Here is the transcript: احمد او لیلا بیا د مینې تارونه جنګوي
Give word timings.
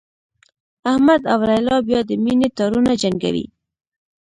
احمد 0.91 1.21
او 1.33 1.39
لیلا 1.49 1.77
بیا 1.87 1.99
د 2.09 2.11
مینې 2.23 2.47
تارونه 2.57 2.91
جنګوي 3.01 3.45